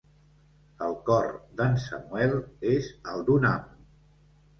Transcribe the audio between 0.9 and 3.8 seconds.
cor d'en Samuel és el d'un amo.